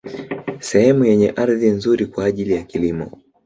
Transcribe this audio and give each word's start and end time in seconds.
Sehemu 0.69 1.05
yenye 1.05 1.29
ardhi 1.31 1.69
nzuri 1.69 2.05
kwa 2.05 2.25
ajili 2.25 2.53
ya 2.53 2.63
kilimo 2.63 3.11